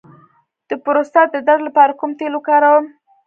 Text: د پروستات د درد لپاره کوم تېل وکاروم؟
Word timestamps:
د 0.69 0.71
پروستات 0.83 1.27
د 1.33 1.37
درد 1.47 1.61
لپاره 1.67 1.97
کوم 1.99 2.11
تېل 2.19 2.33
وکاروم؟ 2.35 2.85